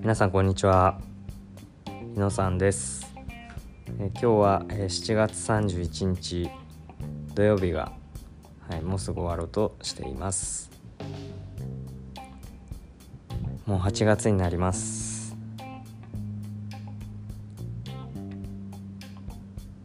[0.00, 0.98] 皆さんこんにちは。
[2.14, 3.14] 日野さんです。
[3.98, 6.48] え今日はえ7月31日
[7.34, 7.92] 土曜日が、
[8.70, 10.70] はい、もうすぐ終わろうとしています。
[13.66, 15.36] もう8月になります。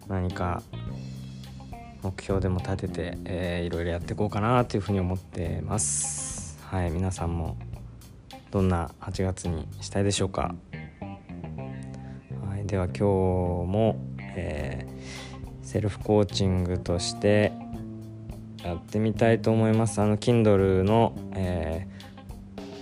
[0.07, 0.63] 何か
[2.03, 6.57] 目標でも立てて、えー、いろいろやっていこうかなというふうに思ってます。
[6.61, 7.57] はい皆さんも
[8.55, 10.55] どんな8月にしたいでしょうか、
[12.47, 17.51] はい、では今日も、えー、セルフコーチングとして
[18.63, 19.99] やってみたいと思います。
[20.01, 21.85] あの Kindle の、え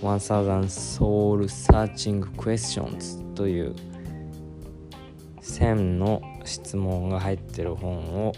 [0.00, 3.74] 1000 Soul Searching Questions という
[5.42, 8.32] 1000の質問が入ってる本を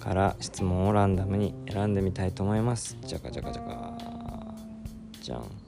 [0.00, 2.96] から質問をランダムに選んでみたいと思います。
[3.02, 3.94] じゃかじゃかじゃか
[5.20, 5.61] じゃん。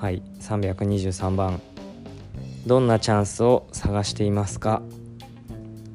[0.00, 1.60] はい323番。
[2.68, 4.80] どんなチャンスを探していますか？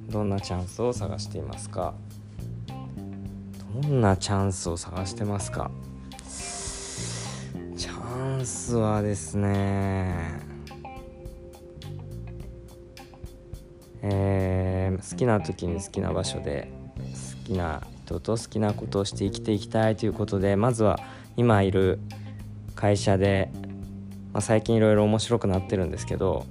[0.10, 1.94] どんなチャンスを探していますか？
[3.82, 5.72] どんなチャンスを探してますか？
[7.78, 10.42] チャンスはですね。
[14.02, 21.00] えー、好きな時に好きな場所で好きな人と好きなことをして生きていきたいということでまずは
[21.38, 22.00] 今いる
[22.76, 23.50] 会社で
[24.34, 26.46] まあ、最近いろいろ面白くなってるんですけど、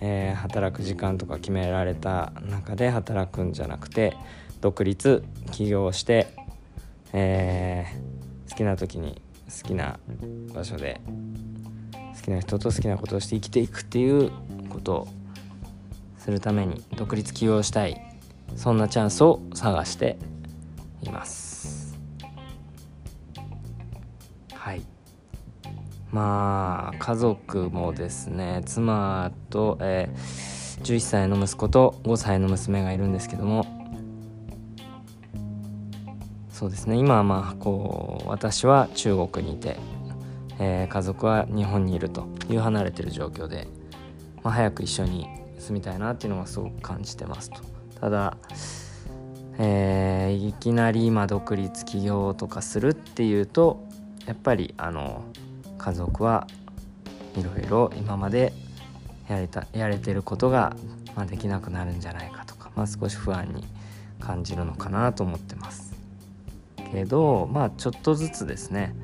[0.00, 4.16] えー、働く時間とか決められた中で働くんじゃなくて
[4.60, 6.34] 独立起業して、
[7.12, 9.20] えー、好きな時に
[9.62, 9.98] 好きな
[10.54, 11.00] 場所で
[12.14, 14.30] 好きな人と好きなことをして生きていくっていう
[14.68, 15.08] ことを
[16.18, 18.00] するために独立起業したい
[18.56, 20.18] そんなチャンスを探して
[21.02, 21.98] います。
[24.52, 24.99] はい。
[26.12, 33.66] まあ家族もですね妻と、えー、11歳の息子と5歳の娘がいるんですけども。
[36.50, 39.78] そうですね今はまあこう私は中国にいて、
[40.58, 43.66] えー、家族は日本にいるという離れてる状況で、
[44.42, 45.26] まあ、早く一緒に
[45.58, 47.62] 住みたいなっていうのがすごく感じてますと。
[47.98, 48.36] ただ
[49.62, 53.86] えー、いきなり今独立起業とかするっていうと
[54.26, 55.22] やっぱりあの
[55.80, 56.46] 家族は
[57.36, 58.52] いろいろ今まで
[59.28, 60.76] やれたやれてることが、
[61.16, 63.64] まあ、できなくなるんじゃないかとか、まあ、少し不安に
[64.20, 65.94] 感じるのかなと思ってます。
[66.92, 68.94] けどまあちょっとずつですね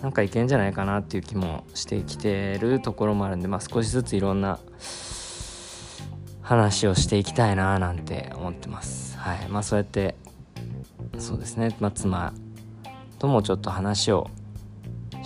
[0.00, 4.58] なんかいけんじゃないかなっていう気もしてきてるところもあるんで、まあ、少しずついろんな
[6.42, 9.18] 話をしていきたいななんて思ってます。
[9.18, 9.48] はい。
[9.48, 10.14] まあそうやって
[11.18, 12.32] そうですね、まあ、妻
[13.18, 14.30] ともちょっと話を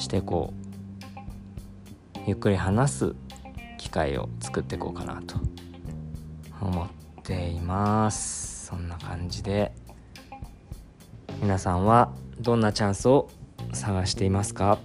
[0.01, 0.53] してこ
[2.17, 3.15] うゆっくり話す
[3.79, 5.37] 機会を作っていこうかなと
[6.61, 6.89] 思っ
[7.23, 8.67] ています。
[8.67, 9.73] そんな感じで
[11.43, 13.29] 皆さんはどんなチャンスを
[13.73, 14.79] 探していますか？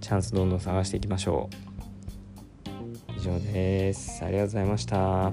[0.00, 1.48] チャンスどんどん探していきましょ
[3.08, 3.12] う。
[3.16, 4.24] 以上です。
[4.24, 5.32] ありがとうございました。